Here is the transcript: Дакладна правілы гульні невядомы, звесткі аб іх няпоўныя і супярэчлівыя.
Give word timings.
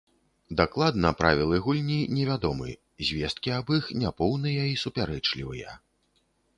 Дакладна 0.61 1.11
правілы 1.19 1.59
гульні 1.65 1.99
невядомы, 2.15 2.73
звесткі 3.11 3.55
аб 3.61 3.67
іх 3.79 3.93
няпоўныя 4.01 4.63
і 4.75 4.77
супярэчлівыя. 4.87 5.81